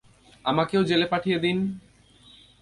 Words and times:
আমাকেও 0.45 0.81
জেলে 0.83 1.05
পাঠিয়ে 1.05 1.39
দিন। 1.39 1.57